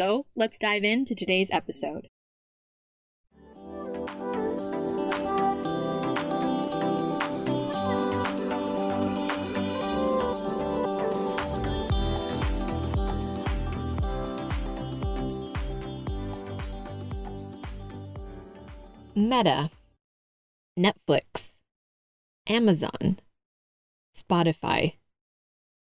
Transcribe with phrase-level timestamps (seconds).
[0.00, 2.08] So let's dive into today's episode.
[19.14, 19.68] Meta,
[20.78, 21.60] Netflix,
[22.46, 23.18] Amazon,
[24.16, 24.94] Spotify,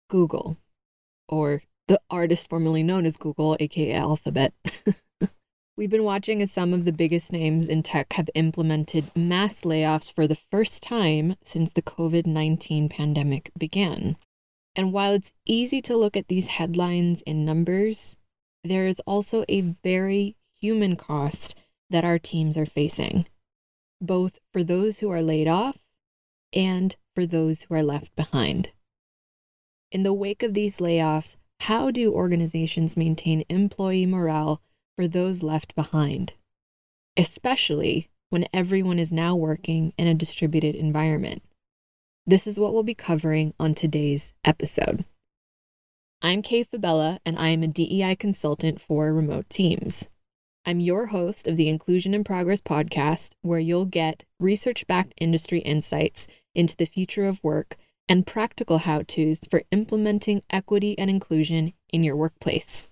[0.10, 0.58] Google,
[1.28, 4.54] or the artist formerly known as Google, aka Alphabet.
[5.76, 10.14] We've been watching as some of the biggest names in tech have implemented mass layoffs
[10.14, 14.18] for the first time since the COVID 19 pandemic began.
[14.76, 18.18] And while it's easy to look at these headlines in numbers,
[18.64, 21.56] there is also a very human cost
[21.90, 23.26] that our teams are facing,
[24.00, 25.80] both for those who are laid off
[26.54, 28.74] and for those who are left behind.
[29.92, 34.62] In the wake of these layoffs, how do organizations maintain employee morale
[34.96, 36.34] for those left behind,
[37.18, 41.44] especially when everyone is now working in a distributed environment?
[42.26, 45.04] This is what we'll be covering on today's episode.
[46.22, 50.08] I'm Kay Fabella, and I am a DEI consultant for remote teams.
[50.66, 55.60] I'm your host of the Inclusion in Progress podcast, where you'll get research backed industry
[55.60, 57.78] insights into the future of work
[58.10, 62.90] and practical how to's for implementing equity and inclusion in your workplace.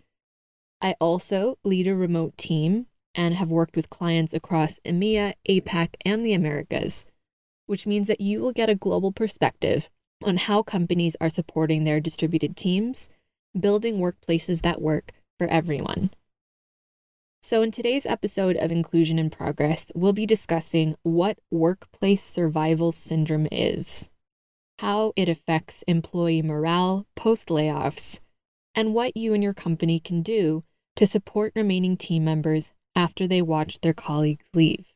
[0.80, 2.86] I also lead a remote team
[3.16, 7.04] and have worked with clients across EMEA, APAC, and the Americas,
[7.66, 9.90] which means that you will get a global perspective
[10.24, 13.10] on how companies are supporting their distributed teams,
[13.60, 16.12] building workplaces that work for everyone.
[17.42, 23.48] So, in today's episode of Inclusion in Progress, we'll be discussing what workplace survival syndrome
[23.52, 24.10] is,
[24.80, 28.20] how it affects employee morale post layoffs,
[28.76, 30.64] and what you and your company can do
[30.96, 34.94] to support remaining team members after they watch their colleagues leave.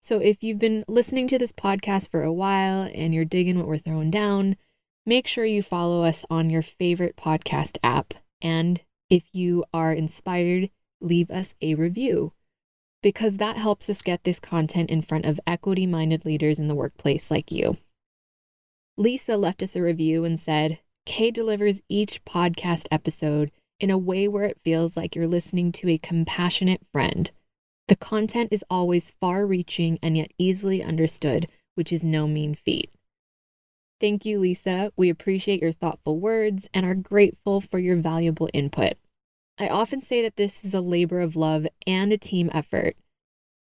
[0.00, 3.68] So, if you've been listening to this podcast for a while and you're digging what
[3.68, 4.56] we're throwing down,
[5.04, 8.14] make sure you follow us on your favorite podcast app.
[8.40, 8.80] And
[9.10, 10.70] if you are inspired,
[11.00, 12.32] leave us a review
[13.02, 16.74] because that helps us get this content in front of equity minded leaders in the
[16.74, 17.76] workplace like you.
[19.00, 23.50] Lisa left us a review and said, Kay delivers each podcast episode
[23.80, 27.30] in a way where it feels like you're listening to a compassionate friend.
[27.88, 31.46] The content is always far reaching and yet easily understood,
[31.76, 32.90] which is no mean feat.
[34.00, 34.92] Thank you, Lisa.
[34.98, 38.98] We appreciate your thoughtful words and are grateful for your valuable input.
[39.58, 42.96] I often say that this is a labor of love and a team effort.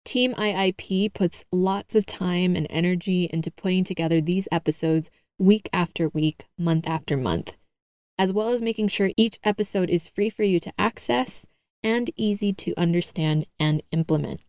[0.04, 6.08] Team IIP puts lots of time and energy into putting together these episodes week after
[6.10, 7.54] week, month after month,
[8.18, 11.46] as well as making sure each episode is free for you to access
[11.82, 14.40] and easy to understand and implement.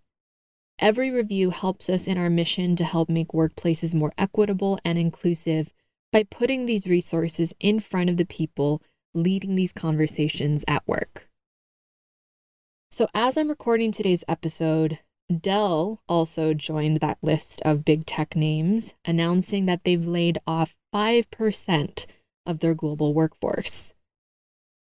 [0.78, 5.72] Every review helps us in our mission to help make workplaces more equitable and inclusive
[6.12, 8.82] by putting these resources in front of the people
[9.14, 11.30] leading these conversations at work.
[12.92, 15.00] So, as I'm recording today's episode,
[15.30, 22.06] Dell also joined that list of big tech names, announcing that they've laid off 5%
[22.46, 23.96] of their global workforce.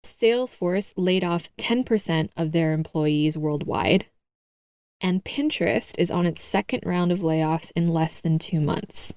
[0.04, 4.06] Salesforce laid off 10% of their employees worldwide.
[5.00, 9.14] And Pinterest is on its second round of layoffs in less than two months.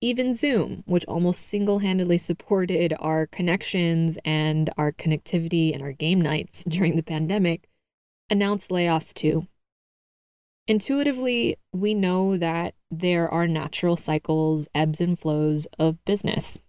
[0.00, 6.20] Even Zoom, which almost single handedly supported our connections and our connectivity and our game
[6.20, 7.68] nights during the pandemic,
[8.30, 9.46] announced layoffs too.
[10.70, 16.60] Intuitively, we know that there are natural cycles, ebbs and flows of business.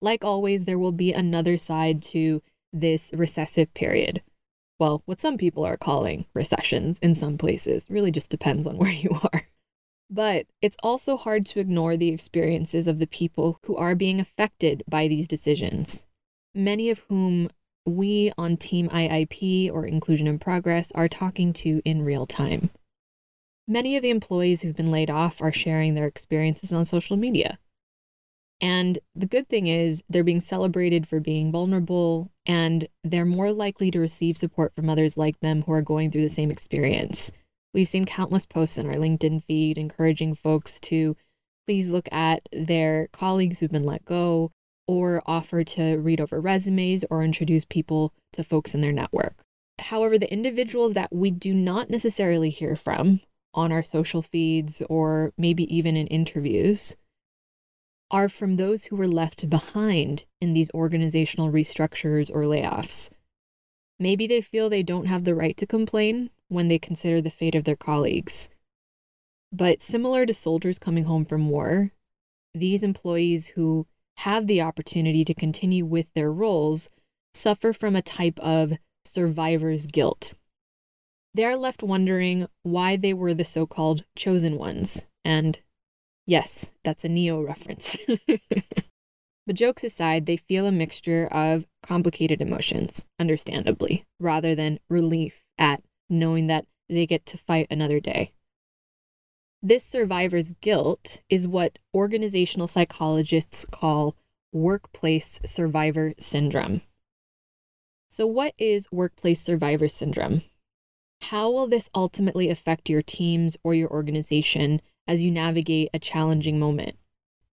[0.00, 2.40] Like always, there will be another side to
[2.72, 4.22] this recessive period.
[4.80, 7.86] well, what some people are calling recessions in some places.
[7.90, 9.48] Really just depends on where you are.
[10.08, 14.82] But it's also hard to ignore the experiences of the people who are being affected
[14.88, 16.06] by these decisions,
[16.54, 17.50] many of whom
[17.84, 22.70] we on Team IIP or Inclusion in Progress are talking to in real time.
[23.68, 27.58] Many of the employees who've been laid off are sharing their experiences on social media.
[28.60, 33.90] And the good thing is, they're being celebrated for being vulnerable, and they're more likely
[33.90, 37.32] to receive support from others like them who are going through the same experience.
[37.74, 41.16] We've seen countless posts in our LinkedIn feed encouraging folks to
[41.66, 44.52] please look at their colleagues who've been let go
[44.86, 49.34] or offer to read over resumes or introduce people to folks in their network.
[49.80, 53.20] However, the individuals that we do not necessarily hear from
[53.56, 56.94] on our social feeds or maybe even in interviews
[58.10, 63.10] are from those who were left behind in these organizational restructures or layoffs.
[63.98, 67.54] Maybe they feel they don't have the right to complain when they consider the fate
[67.54, 68.48] of their colleagues.
[69.50, 71.92] But similar to soldiers coming home from war,
[72.54, 73.86] these employees who
[74.18, 76.88] have the opportunity to continue with their roles
[77.34, 78.74] suffer from a type of
[79.04, 80.34] survivor's guilt.
[81.36, 85.04] They are left wondering why they were the so called chosen ones.
[85.22, 85.60] And
[86.24, 87.98] yes, that's a Neo reference.
[89.46, 95.82] but jokes aside, they feel a mixture of complicated emotions, understandably, rather than relief at
[96.08, 98.32] knowing that they get to fight another day.
[99.62, 104.16] This survivor's guilt is what organizational psychologists call
[104.54, 106.80] workplace survivor syndrome.
[108.08, 110.40] So, what is workplace survivor syndrome?
[111.22, 116.58] How will this ultimately affect your teams or your organization as you navigate a challenging
[116.58, 116.96] moment?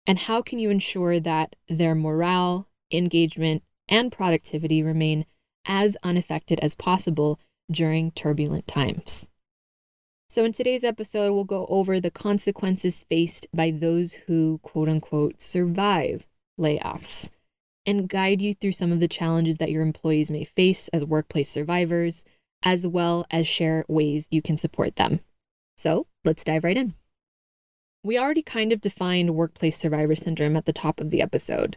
[0.06, 5.26] And how can you ensure that their morale, engagement, and productivity remain
[5.64, 7.38] as unaffected as possible
[7.70, 9.28] during turbulent times?
[10.28, 15.42] So, in today's episode, we'll go over the consequences faced by those who, quote unquote,
[15.42, 16.26] survive
[16.58, 17.28] layoffs
[17.84, 21.50] and guide you through some of the challenges that your employees may face as workplace
[21.50, 22.24] survivors,
[22.62, 25.20] as well as share ways you can support them.
[25.76, 26.94] So, let's dive right in.
[28.04, 31.76] We already kind of defined workplace survivor syndrome at the top of the episode.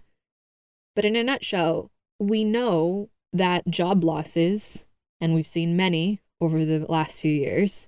[0.95, 4.85] But in a nutshell, we know that job losses,
[5.19, 7.87] and we've seen many over the last few years,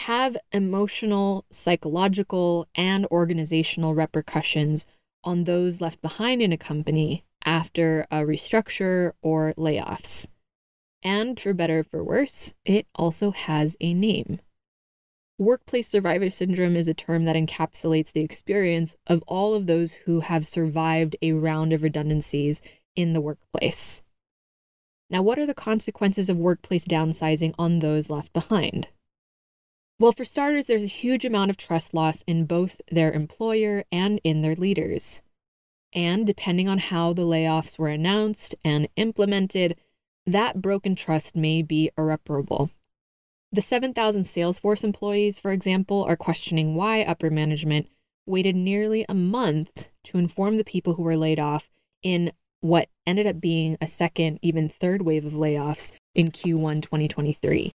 [0.00, 4.86] have emotional, psychological, and organizational repercussions
[5.24, 10.28] on those left behind in a company after a restructure or layoffs.
[11.02, 14.40] And for better or for worse, it also has a name.
[15.38, 20.20] Workplace survivor syndrome is a term that encapsulates the experience of all of those who
[20.20, 22.60] have survived a round of redundancies
[22.96, 24.02] in the workplace.
[25.10, 28.88] Now, what are the consequences of workplace downsizing on those left behind?
[30.00, 34.20] Well, for starters, there's a huge amount of trust loss in both their employer and
[34.24, 35.22] in their leaders.
[35.92, 39.76] And depending on how the layoffs were announced and implemented,
[40.28, 42.70] that broken trust may be irreparable.
[43.50, 47.88] The 7,000 Salesforce employees, for example, are questioning why upper management
[48.26, 51.70] waited nearly a month to inform the people who were laid off
[52.02, 57.72] in what ended up being a second, even third wave of layoffs in Q1 2023.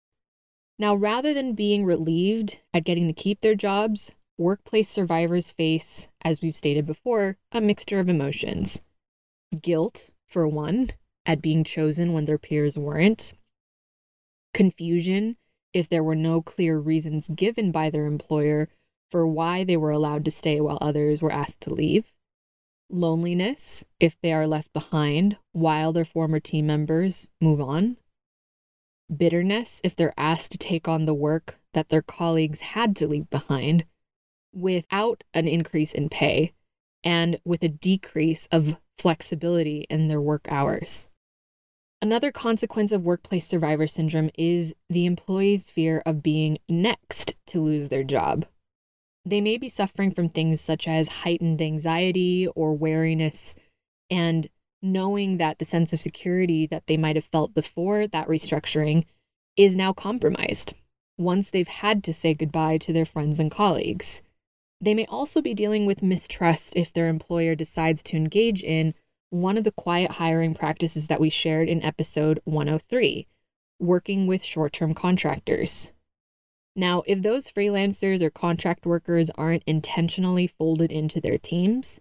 [0.77, 6.41] Now, rather than being relieved at getting to keep their jobs, workplace survivors face, as
[6.41, 8.81] we've stated before, a mixture of emotions.
[9.61, 10.89] Guilt, for one,
[11.25, 13.33] at being chosen when their peers weren't.
[14.53, 15.37] Confusion,
[15.73, 18.69] if there were no clear reasons given by their employer
[19.09, 22.13] for why they were allowed to stay while others were asked to leave.
[22.89, 27.97] Loneliness, if they are left behind while their former team members move on
[29.15, 33.29] bitterness if they're asked to take on the work that their colleagues had to leave
[33.29, 33.85] behind
[34.53, 36.53] without an increase in pay
[37.03, 41.07] and with a decrease of flexibility in their work hours.
[42.03, 47.89] Another consequence of workplace survivor syndrome is the employee's fear of being next to lose
[47.89, 48.45] their job.
[49.23, 53.55] They may be suffering from things such as heightened anxiety or wariness
[54.09, 54.47] and
[54.81, 59.05] knowing that the sense of security that they might have felt before that restructuring
[59.55, 60.73] is now compromised
[61.19, 64.23] once they've had to say goodbye to their friends and colleagues.
[64.79, 68.95] They may also be dealing with mistrust if their employer decides to engage in
[69.31, 73.27] one of the quiet hiring practices that we shared in episode 103
[73.79, 75.91] working with short term contractors.
[76.75, 81.99] Now, if those freelancers or contract workers aren't intentionally folded into their teams,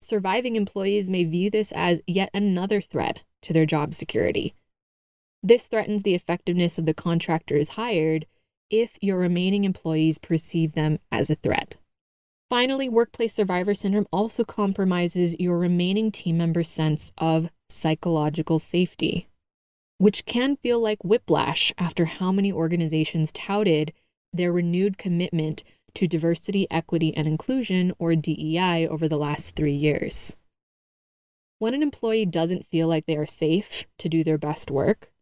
[0.00, 4.54] surviving employees may view this as yet another threat to their job security.
[5.42, 8.26] This threatens the effectiveness of the contractors hired
[8.70, 11.76] if your remaining employees perceive them as a threat.
[12.50, 19.28] Finally, workplace survivor syndrome also compromises your remaining team members' sense of psychological safety,
[19.98, 23.92] which can feel like whiplash after how many organizations touted
[24.32, 30.36] their renewed commitment to diversity, equity, and inclusion, or DEI, over the last three years.
[31.60, 35.12] When an employee doesn't feel like they are safe to do their best work,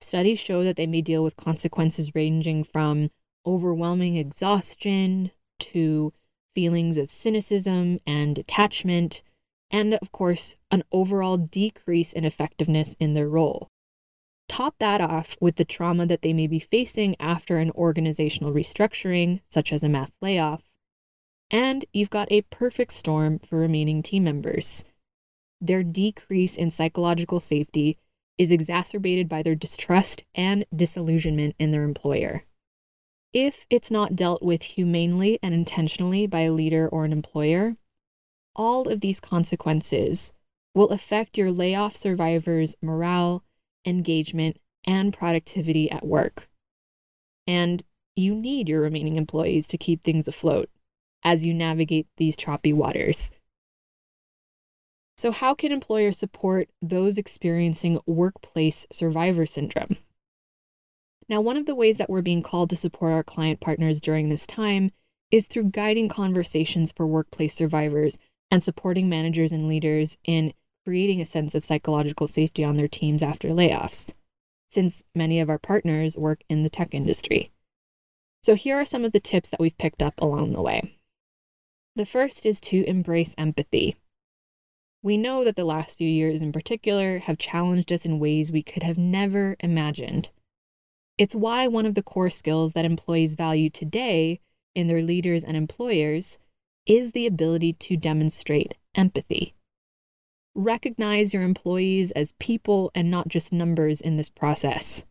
[0.00, 3.10] studies show that they may deal with consequences ranging from
[3.46, 6.12] overwhelming exhaustion to
[6.54, 9.22] feelings of cynicism and detachment,
[9.70, 13.68] and of course, an overall decrease in effectiveness in their role.
[14.48, 19.40] Top that off with the trauma that they may be facing after an organizational restructuring,
[19.48, 20.64] such as a mass layoff,
[21.50, 24.84] and you've got a perfect storm for remaining team members.
[25.60, 27.98] Their decrease in psychological safety
[28.38, 32.44] is exacerbated by their distrust and disillusionment in their employer.
[33.32, 37.76] If it's not dealt with humanely and intentionally by a leader or an employer,
[38.56, 40.32] all of these consequences
[40.74, 43.44] will affect your layoff survivors' morale,
[43.86, 46.48] engagement, and productivity at work.
[47.46, 47.84] And
[48.16, 50.68] you need your remaining employees to keep things afloat
[51.22, 53.30] as you navigate these choppy waters.
[55.16, 59.98] So, how can employers support those experiencing workplace survivor syndrome?
[61.30, 64.28] Now, one of the ways that we're being called to support our client partners during
[64.28, 64.90] this time
[65.30, 68.18] is through guiding conversations for workplace survivors
[68.50, 70.52] and supporting managers and leaders in
[70.84, 74.12] creating a sense of psychological safety on their teams after layoffs,
[74.70, 77.52] since many of our partners work in the tech industry.
[78.42, 80.96] So, here are some of the tips that we've picked up along the way.
[81.94, 83.94] The first is to embrace empathy.
[85.00, 88.64] We know that the last few years in particular have challenged us in ways we
[88.64, 90.30] could have never imagined.
[91.20, 94.40] It's why one of the core skills that employees value today
[94.74, 96.38] in their leaders and employers
[96.86, 99.54] is the ability to demonstrate empathy.
[100.54, 105.04] Recognize your employees as people and not just numbers in this process.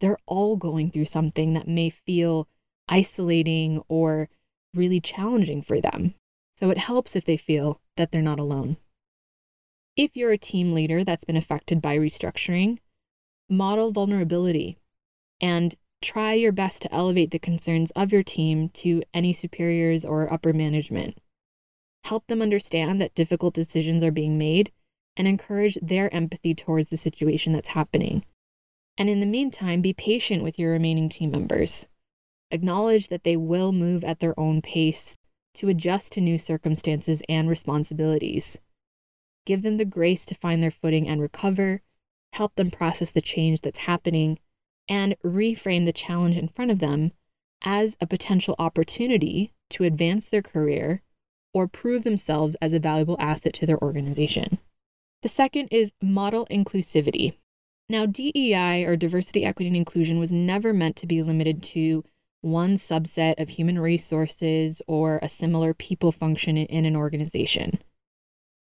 [0.00, 2.48] They're all going through something that may feel
[2.88, 4.28] isolating or
[4.74, 6.16] really challenging for them.
[6.58, 8.78] So it helps if they feel that they're not alone.
[9.94, 12.78] If you're a team leader that's been affected by restructuring,
[13.48, 14.78] model vulnerability
[15.40, 20.32] and try your best to elevate the concerns of your team to any superiors or
[20.32, 21.18] upper management.
[22.04, 24.70] Help them understand that difficult decisions are being made
[25.16, 28.24] and encourage their empathy towards the situation that's happening.
[28.98, 31.86] And in the meantime, be patient with your remaining team members.
[32.50, 35.16] Acknowledge that they will move at their own pace
[35.54, 38.58] to adjust to new circumstances and responsibilities.
[39.44, 41.82] Give them the grace to find their footing and recover.
[42.34, 44.38] Help them process the change that's happening
[44.88, 47.12] and reframe the challenge in front of them
[47.62, 51.02] as a potential opportunity to advance their career
[51.52, 54.58] or prove themselves as a valuable asset to their organization.
[55.22, 57.34] The second is model inclusivity.
[57.88, 62.04] Now, DEI or diversity, equity, and inclusion was never meant to be limited to
[62.42, 67.80] one subset of human resources or a similar people function in an organization.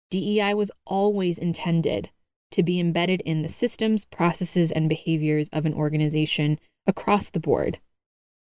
[0.10, 2.10] DEI was always intended
[2.52, 7.80] to be embedded in the systems, processes, and behaviors of an organization across the board,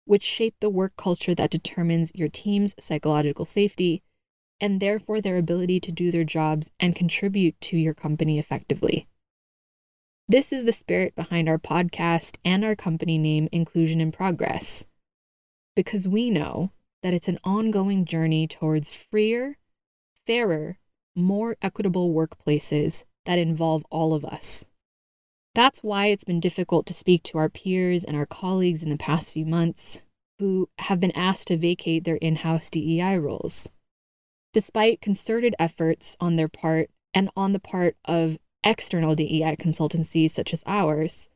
[0.05, 4.03] which shape the work culture that determines your team's psychological safety
[4.61, 9.07] and therefore their ability to do their jobs and contribute to your company effectively.
[10.29, 14.85] This is the spirit behind our podcast and our company name, Inclusion in Progress,
[15.75, 16.73] because we know
[17.03, 19.59] that it's an ongoing journey towards freer,
[20.27, 20.79] fairer,
[21.15, 24.65] more equitable workplaces that involve all of us.
[25.55, 28.97] That's why it's been difficult to speak to our peers and our colleagues in the
[28.97, 30.03] past few months
[30.39, 33.71] who have been asked to vacate their in house DEI roles.
[34.53, 40.53] Despite concerted efforts on their part and on the part of external DEI consultancies such
[40.53, 41.29] as ours,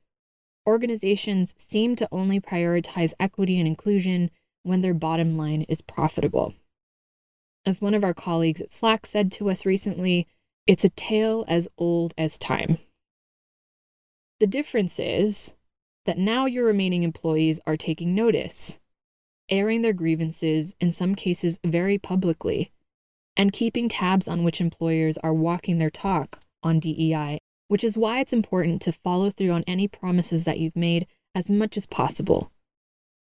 [0.67, 4.31] organizations seem to only prioritize equity and inclusion
[4.63, 6.55] when their bottom line is profitable.
[7.65, 10.27] As one of our colleagues at Slack said to us recently,
[10.71, 12.79] it's a tale as old as time.
[14.39, 15.53] The difference is
[16.07, 18.79] that now your remaining employees are taking notice,
[19.49, 22.71] airing their grievances, in some cases very publicly,
[23.37, 28.21] and keeping tabs on which employers are walking their talk on DEI, which is why
[28.21, 32.53] it's important to follow through on any promises that you've made as much as possible.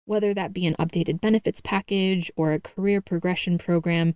[0.04, 4.16] Whether that be an updated benefits package or a career progression program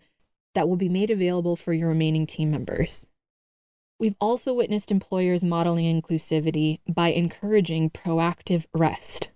[0.54, 3.08] that will be made available for your remaining team members.
[4.01, 9.29] We've also witnessed employers modeling inclusivity by encouraging proactive rest,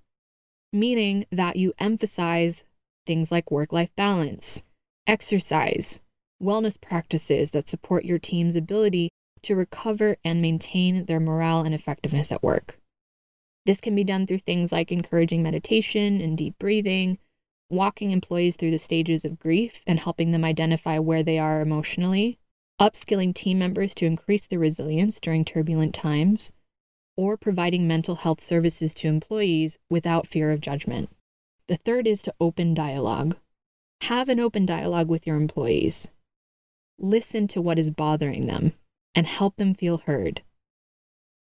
[0.74, 2.64] meaning that you emphasize
[3.06, 4.64] things like work life balance,
[5.06, 6.00] exercise,
[6.42, 9.10] wellness practices that support your team's ability
[9.44, 12.80] to recover and maintain their morale and effectiveness at work.
[13.68, 17.20] This can be done through things like encouraging meditation and deep breathing,
[17.70, 22.40] walking employees through the stages of grief and helping them identify where they are emotionally,
[22.80, 26.52] upskilling team members to increase their resilience during turbulent times,
[27.18, 31.10] or providing mental health services to employees without fear of judgment.
[31.68, 33.38] The third is to open dialogue.
[34.02, 36.10] Have an open dialogue with your employees.
[37.00, 38.74] Listen to what is bothering them
[39.16, 40.44] and help them feel heard.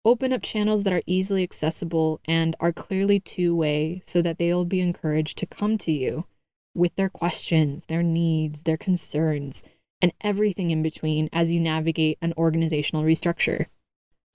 [0.05, 4.63] Open up channels that are easily accessible and are clearly two way so that they'll
[4.63, 6.25] be encouraged to come to you
[6.73, 9.63] with their questions, their needs, their concerns,
[10.01, 13.67] and everything in between as you navigate an organizational restructure.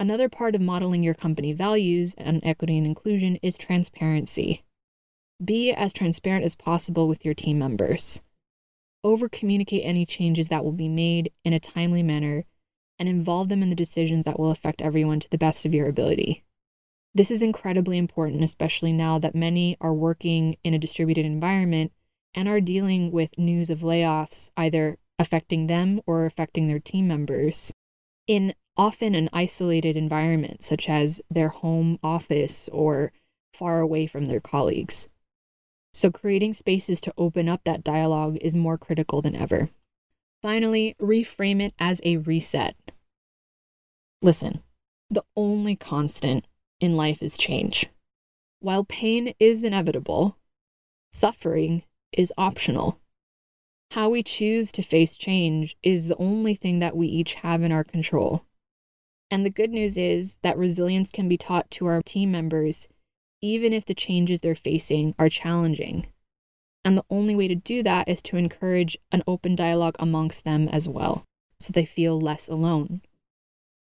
[0.00, 4.64] Another part of modeling your company values and equity and inclusion is transparency.
[5.45, 8.21] Be as transparent as possible with your team members.
[9.04, 12.45] Over communicate any changes that will be made in a timely manner
[12.99, 15.88] and involve them in the decisions that will affect everyone to the best of your
[15.88, 16.45] ability.
[17.14, 21.92] This is incredibly important, especially now that many are working in a distributed environment
[22.35, 27.73] and are dealing with news of layoffs either affecting them or affecting their team members
[28.26, 33.12] in often an isolated environment, such as their home office or
[33.52, 35.09] far away from their colleagues.
[35.92, 39.69] So, creating spaces to open up that dialogue is more critical than ever.
[40.40, 42.75] Finally, reframe it as a reset.
[44.23, 44.62] Listen,
[45.11, 46.47] the only constant
[46.81, 47.88] in life is change.
[48.61, 50.38] While pain is inevitable,
[51.11, 53.02] suffering is optional.
[53.93, 57.71] How we choose to face change is the only thing that we each have in
[57.71, 58.47] our control.
[59.31, 62.89] And the good news is that resilience can be taught to our team members
[63.43, 66.07] even if the changes they're facing are challenging.
[66.87, 70.69] And the only way to do that is to encourage an open dialogue amongst them
[70.69, 71.27] as well,
[71.61, 73.03] so they feel less alone.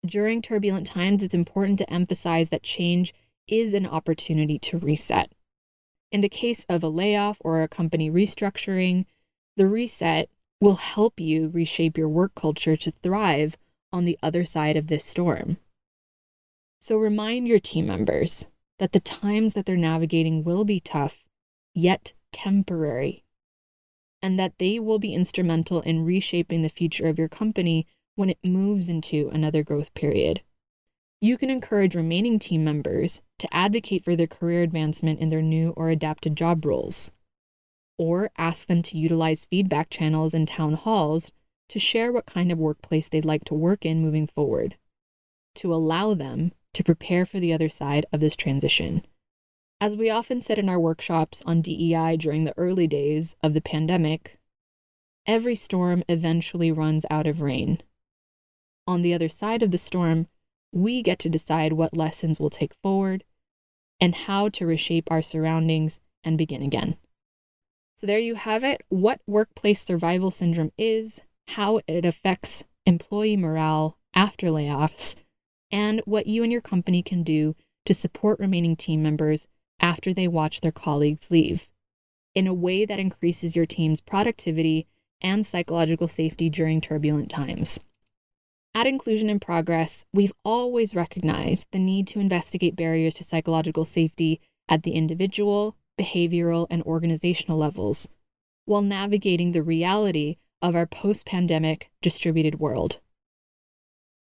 [0.05, 3.13] During turbulent times, it's important to emphasize that change
[3.49, 5.33] is an opportunity to reset.
[6.09, 9.05] In the case of a layoff or a company restructuring,
[9.59, 10.29] the reset
[10.61, 13.57] will help you reshape your work culture to thrive
[13.91, 15.57] on the other side of this storm.
[16.79, 21.25] So remind your team members that the times that they're navigating will be tough,
[21.75, 23.25] yet temporary,
[24.21, 28.39] and that they will be instrumental in reshaping the future of your company when it
[28.41, 30.39] moves into another growth period.
[31.19, 35.71] You can encourage remaining team members to advocate for their career advancement in their new
[35.71, 37.11] or adapted job roles,
[37.99, 41.31] or ask them to utilize feedback channels and town halls
[41.67, 44.77] to share what kind of workplace they'd like to work in moving forward,
[45.53, 49.05] to allow them to prepare for the other side of this transition.
[49.81, 53.61] As we often said in our workshops on DEI during the early days of the
[53.61, 54.39] pandemic,
[55.27, 57.79] every storm eventually runs out of rain.
[58.87, 60.27] On the other side of the storm,
[60.71, 63.25] we get to decide what lessons we'll take forward
[63.99, 66.95] and how to reshape our surroundings and begin again.
[67.99, 73.97] So, there you have it what workplace survival syndrome is, how it affects employee morale
[74.15, 75.15] after layoffs,
[75.69, 79.47] and what you and your company can do to support remaining team members
[79.81, 81.67] after they watch their colleagues leave
[82.33, 84.87] in a way that increases your team's productivity
[85.19, 87.81] and psychological safety during turbulent times.
[88.73, 94.39] At Inclusion in Progress, we've always recognized the need to investigate barriers to psychological safety
[94.69, 98.07] at the individual, behavioral, and organizational levels
[98.65, 102.99] while navigating the reality of our post pandemic distributed world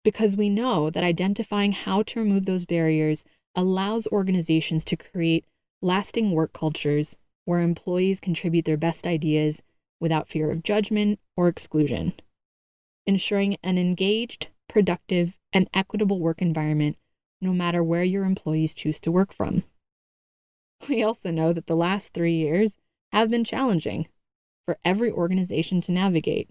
[0.07, 5.43] because we know that identifying how to remove those barriers allows organizations to create
[5.81, 9.63] lasting work cultures where employees contribute their best ideas
[9.99, 12.13] without fear of judgment or exclusion,
[13.05, 16.95] ensuring an engaged, productive, and equitable work environment
[17.41, 19.65] no matter where your employees choose to work from.
[20.89, 22.77] We also know that the last three years
[23.11, 24.07] have been challenging
[24.65, 26.49] for every organization to navigate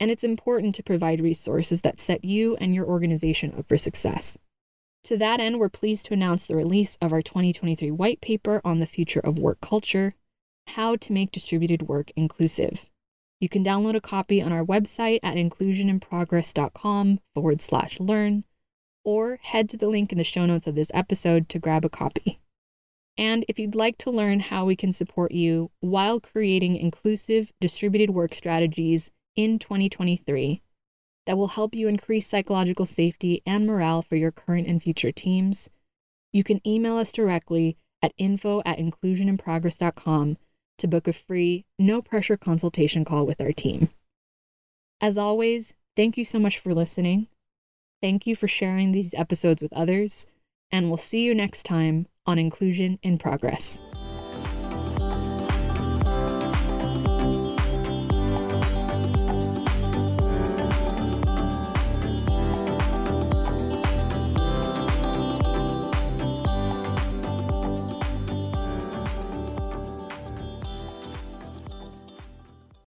[0.00, 4.38] and it's important to provide resources that set you and your organization up for success.
[5.04, 8.80] To that end, we're pleased to announce the release of our 2023 white paper on
[8.80, 10.14] the future of work culture
[10.68, 12.86] How to Make Distributed Work Inclusive.
[13.40, 18.44] You can download a copy on our website at inclusioninprogress.com forward slash learn,
[19.04, 21.88] or head to the link in the show notes of this episode to grab a
[21.90, 22.40] copy.
[23.20, 28.10] And if you'd like to learn how we can support you while creating inclusive distributed
[28.10, 30.62] work strategies in 2023,
[31.26, 35.68] that will help you increase psychological safety and morale for your current and future teams.
[36.32, 40.38] You can email us directly at info at inclusioninprogress.com
[40.78, 43.90] to book a free, no pressure consultation call with our team.
[44.98, 47.26] As always, thank you so much for listening.
[48.00, 50.26] Thank you for sharing these episodes with others,
[50.72, 53.80] and we'll see you next time on Inclusion in Progress.